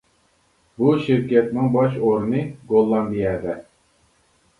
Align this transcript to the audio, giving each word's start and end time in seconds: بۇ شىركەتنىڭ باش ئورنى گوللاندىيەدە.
بۇ 0.77 0.93
شىركەتنىڭ 1.01 1.69
باش 1.75 1.99
ئورنى 2.07 2.41
گوللاندىيەدە. 2.73 3.55